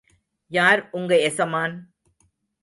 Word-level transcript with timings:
யார் 0.51 0.89
உங்க 0.91 1.19
எசமான்? 1.19 1.75